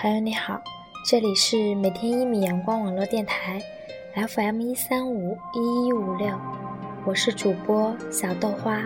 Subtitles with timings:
[0.00, 0.62] 朋友你好，
[1.04, 3.60] 这里是每天一米阳光网络电台
[4.14, 6.38] ，FM 一三五一一五六，
[7.04, 8.80] 我是主播小豆花，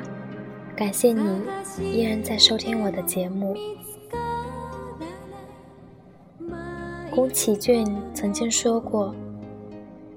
[0.75, 1.43] 感谢你
[1.79, 3.55] 依然在收听我的节目。
[7.11, 9.15] 宫崎骏曾经说过：“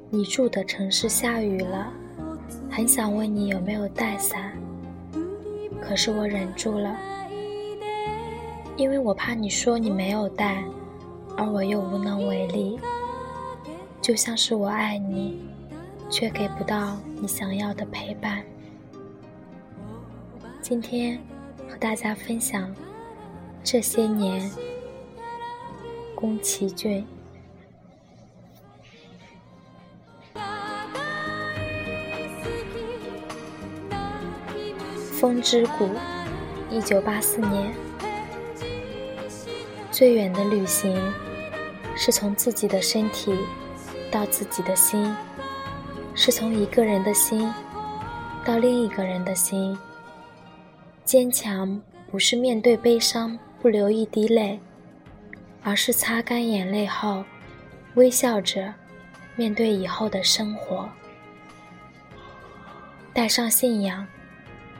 [0.10, 1.92] 你住的城市下雨了，
[2.72, 4.54] 很想问你有没有带伞，
[5.82, 6.96] 可是我忍住了，
[8.78, 10.64] 因为我怕你说你没有带。”
[11.38, 12.80] 而我又无能为力，
[14.02, 15.46] 就像是我爱你，
[16.10, 18.44] 却给不到你想要的陪伴。
[20.62, 21.20] 今天
[21.70, 22.74] 和大家分享
[23.64, 24.50] 这些年，
[26.16, 27.06] 宫崎骏
[35.12, 35.86] 《风之谷》，
[36.72, 37.74] 一九八四年。
[39.92, 40.94] 最远的旅行，
[41.96, 43.34] 是从自己的身体
[44.12, 45.16] 到自己的心，
[46.14, 47.52] 是从一个人的心
[48.44, 49.78] 到另一个人的心。
[51.04, 54.60] 坚强不是面对悲伤不流一滴泪，
[55.64, 57.24] 而是擦干眼泪后，
[57.96, 58.74] 微笑着
[59.36, 60.90] 面对以后的生活。
[63.14, 64.06] 带上信仰，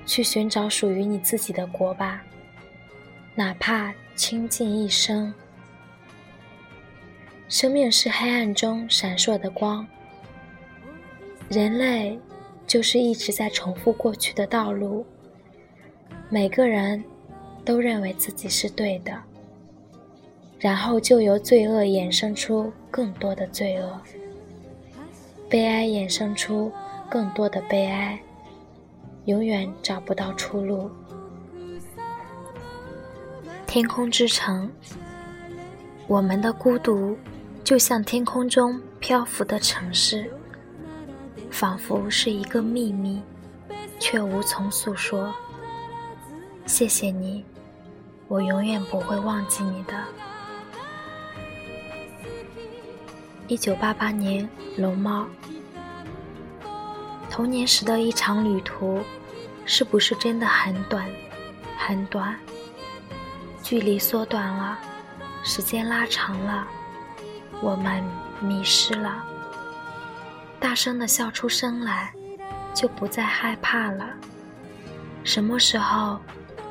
[0.06, 2.22] 去寻找属于你自己的国吧，
[3.36, 3.94] 哪怕。
[4.18, 5.34] 倾尽一生，
[7.48, 9.86] 生命是黑暗中闪烁的光。
[11.48, 12.20] 人类
[12.66, 15.06] 就是一直在重复过去的道路。
[16.28, 17.04] 每个人
[17.64, 19.16] 都认为自己是对的，
[20.58, 24.02] 然后就由罪恶衍生出更多的罪恶，
[25.48, 26.72] 悲哀衍生出
[27.08, 28.20] 更多的悲哀，
[29.26, 30.90] 永远找不到出路。
[33.68, 34.72] 天空之城，
[36.08, 37.16] 我们的孤独
[37.66, 40.32] 就像天空中漂浮的城市，
[41.50, 43.20] 仿佛是一个秘密，
[44.00, 45.34] 却无从诉说。
[46.68, 47.44] 谢谢你，
[48.28, 49.96] 我永远不会忘记你的。
[53.48, 55.26] 一九八八年，龙猫。
[57.32, 59.02] 童年时的一场旅途，
[59.66, 61.04] 是不是真的很短，
[61.80, 62.38] 很短？
[63.64, 64.78] 距离缩短了，
[65.44, 66.68] 时间拉长了，
[67.66, 68.04] 我们
[68.40, 69.26] 迷失了。
[70.60, 72.14] 大声的笑出声来，
[72.76, 74.06] 就不再害怕了。
[75.24, 76.20] 什么时候，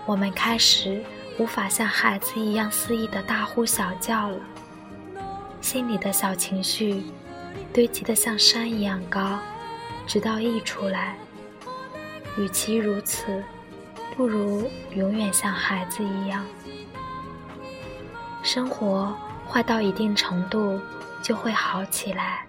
[0.07, 1.03] 我们开始
[1.37, 4.39] 无法像孩子一样肆意的大呼小叫了？
[5.61, 7.03] 心里的小情绪
[7.73, 9.41] 堆积的像山一样高，
[10.07, 11.17] 直到溢出来。
[12.39, 13.43] 与其如此，
[14.17, 16.45] 不如永远像孩子一样。
[18.45, 19.13] 生活
[19.49, 20.81] 坏到一定程度
[21.23, 22.45] 就会好起来，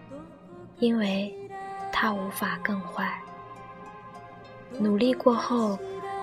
[0.80, 1.34] 因为
[1.92, 3.20] 它无法更坏。
[4.80, 5.78] 努力过后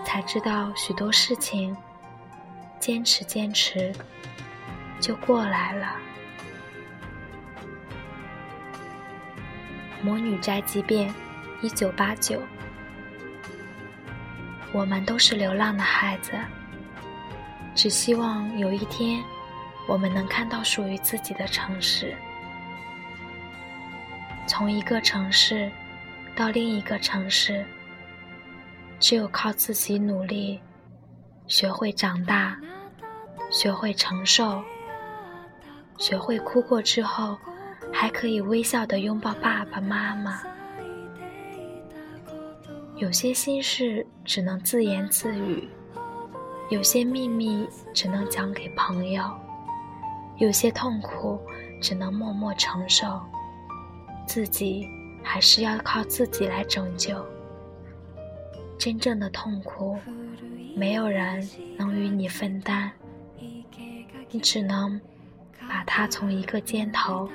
[0.05, 1.75] 才知道许多事情，
[2.81, 3.95] 坚持坚持
[5.01, 5.97] 就过来了。
[10.03, 11.15] 魔女宅急便，
[11.63, 12.41] 一九八九。
[14.73, 16.33] 我们都是流浪的孩子，
[17.75, 19.23] 只希望有一天。
[19.93, 22.17] 我们能看到属于自己的城市，
[24.47, 25.71] 从一个城市
[26.35, 27.63] 到另一个城市，
[28.99, 30.59] 只有靠自己努力，
[31.47, 32.59] 学会长大，
[33.51, 34.65] 学会承受，
[35.99, 37.37] 学会哭过之后
[37.93, 40.43] 还可以微笑的拥抱爸爸妈妈。
[42.97, 45.69] 有些心事只能自言自语，
[46.71, 49.23] 有些秘密只能讲给朋友。
[50.39, 51.39] 有些痛苦
[51.81, 53.21] 只能默默承受，
[54.27, 54.89] 自己
[55.23, 57.25] 还是要靠自己来拯救。
[58.79, 59.97] 真正的痛苦，
[60.75, 62.91] 没有人能与你分担，
[64.31, 65.01] 你只能
[65.69, 67.29] 把它从一个肩头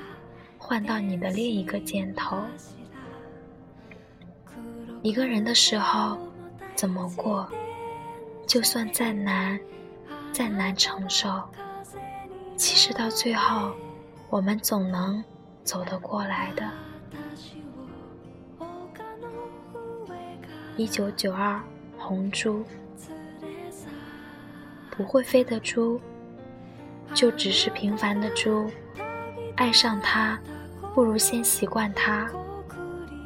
[0.57, 2.41] 换到你的另一个肩头。
[5.01, 6.17] 一个人的时候，
[6.75, 7.47] 怎么过，
[8.45, 9.57] 就算再难，
[10.33, 11.41] 再难承受。
[12.57, 13.71] 其实到最后，
[14.31, 15.23] 我们总能
[15.63, 16.67] 走得过来的。
[20.75, 21.61] 一九九二，
[21.99, 22.65] 红猪，
[24.89, 26.01] 不会飞的猪，
[27.13, 28.69] 就只是平凡的猪。
[29.55, 30.39] 爱上它，
[30.95, 32.27] 不如先习惯它。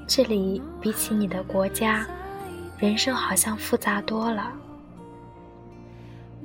[0.05, 2.05] 这里比起你的国家，
[2.77, 4.51] 人生好像复杂多了。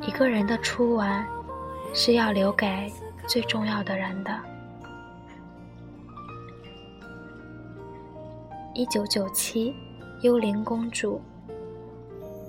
[0.02, 1.26] 一个人的初吻。
[1.94, 2.92] 是要留给
[3.26, 4.38] 最重要的人的。
[8.74, 9.74] 一九九七，
[10.22, 11.20] 幽灵公主。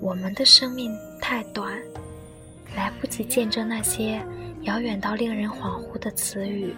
[0.00, 1.76] 我们的生命太短，
[2.76, 4.24] 来不及见证那些
[4.62, 6.74] 遥远到令人恍惚的词语，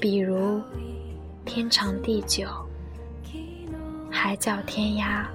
[0.00, 0.62] 比如
[1.44, 2.48] 天长地久、
[4.10, 5.26] 海角天涯、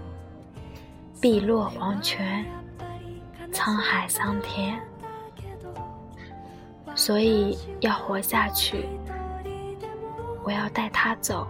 [1.21, 2.43] 碧落黄泉、
[3.51, 4.81] 沧海桑田。
[7.05, 8.85] 所以要活下去，
[10.41, 11.45] 我要带他走，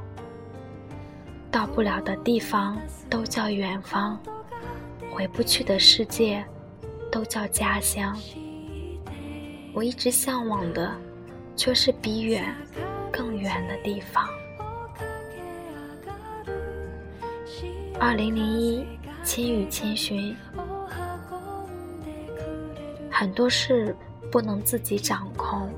[1.51, 2.75] 到不了的地方
[3.07, 4.19] 都叫远方。
[5.11, 6.43] 回不去的世界，
[7.11, 8.17] 都叫家乡。
[9.75, 10.91] 我一直向往的，
[11.55, 12.51] 却是比远
[13.11, 14.27] 更远的地方。
[17.99, 18.79] 二零零一，
[19.23, 20.35] 《千与千寻》。
[23.11, 23.95] 很多事
[24.33, 25.69] 不能自己掌控，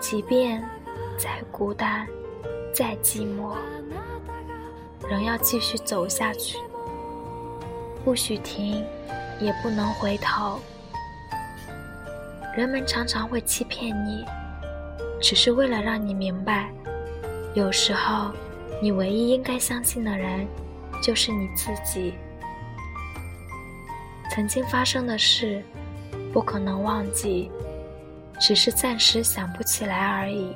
[0.00, 0.66] 即便
[1.18, 2.06] 再孤单、
[2.72, 3.54] 再寂寞，
[5.06, 6.56] 仍要继续走下去。
[8.02, 8.82] 不许停，
[9.38, 10.58] 也不能回头。
[12.56, 14.24] 人们常常会欺骗你，
[15.20, 16.72] 只是为了让你明白，
[17.52, 18.30] 有时候
[18.80, 20.48] 你唯一应该相信的人
[21.02, 22.14] 就是你自己。
[24.30, 25.62] 曾经发生的事，
[26.36, 27.50] 不可能忘记，
[28.38, 30.54] 只是暂时想不起来而已。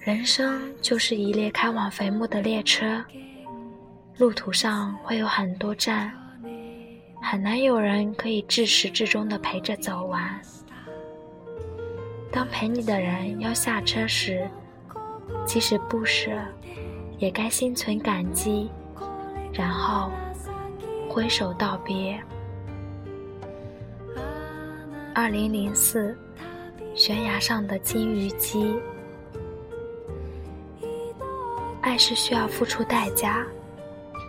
[0.00, 3.04] 人生就是一列开往坟墓的列车。
[4.16, 6.10] 路途上会有很多站，
[7.20, 10.40] 很难有人可以至始至终的陪着走完。
[12.32, 14.48] 当陪你的人要下车时，
[15.44, 16.30] 即使不舍，
[17.18, 18.70] 也该心存感激，
[19.52, 20.10] 然后
[21.10, 22.18] 挥手道别。
[25.20, 26.16] 二零零四，
[26.94, 28.80] 悬崖上的金鱼姬，
[31.80, 33.44] 爱是需要付出代价。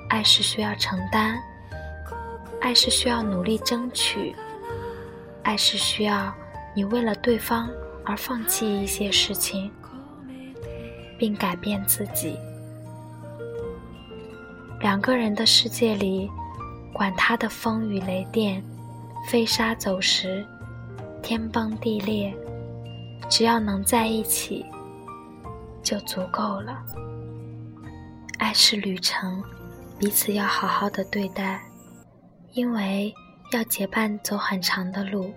[0.10, 1.38] 爱是需要承担，
[2.60, 4.36] 爱是需要努力争取，
[5.44, 6.34] 爱是需要
[6.74, 7.70] 你为了对方
[8.04, 9.72] 而放弃一些事情，
[11.20, 12.36] 并改变自己。
[14.80, 16.28] 两个人的世界里，
[16.92, 18.64] 管他的风雨雷电、
[19.28, 20.44] 飞沙走石、
[21.30, 22.34] 天崩地裂，
[23.30, 24.66] 只要能在一起，
[25.84, 26.84] 就足够了。
[28.40, 29.44] 爱是旅程。
[30.00, 31.62] 彼此要好好的对待，
[32.54, 33.14] 因为
[33.52, 35.32] 要结伴走很长的路。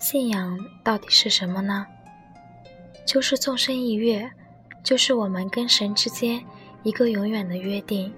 [0.00, 1.86] 信仰到底是什么呢？
[3.06, 4.28] 就是纵身一跃，
[4.82, 6.44] 就是我们跟神之间
[6.82, 8.12] 一个永远的约定，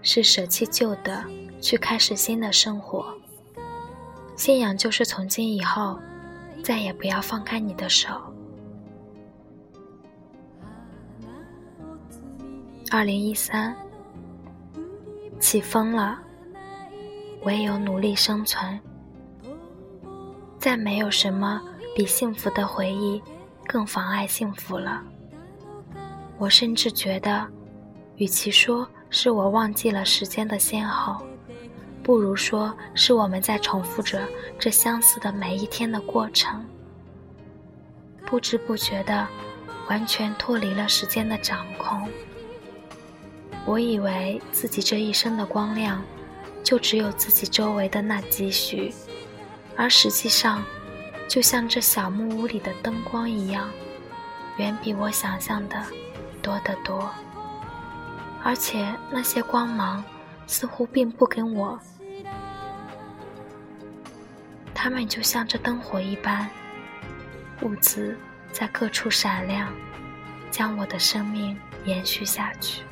[0.00, 1.22] 是舍弃旧的，
[1.60, 3.14] 去开始新的生活。
[4.36, 5.98] 信仰就是从今以后，
[6.62, 8.08] 再也不要放开你的手。
[12.90, 13.74] 二零一三，
[15.40, 16.18] 起风了，
[17.42, 18.78] 唯有努力生存。
[20.58, 21.60] 再没有什么
[21.94, 23.22] 比幸福的回忆
[23.66, 25.02] 更妨碍幸福了。
[26.38, 27.46] 我甚至觉得，
[28.16, 31.24] 与其说是我忘记了时间的先后，
[32.06, 34.28] 不如说是我们在重复着
[34.60, 36.64] 这相似的每一天的过程，
[38.24, 39.26] 不知不觉的，
[39.88, 42.08] 完全脱离了时间的掌控。
[43.64, 46.00] 我以为自己这一生的光亮，
[46.62, 48.94] 就只有自己周围的那几许，
[49.76, 50.62] 而实际上，
[51.26, 53.68] 就像这小木屋里的灯光一样，
[54.58, 55.82] 远比我想象的
[56.40, 57.10] 多得多。
[58.44, 60.04] 而且那些光芒
[60.46, 61.76] 似乎并不跟我，
[64.86, 66.48] 他们就像这灯火一般，
[67.62, 68.16] 物资
[68.52, 69.74] 在各处闪亮，
[70.48, 72.82] 将我的生命延续下去。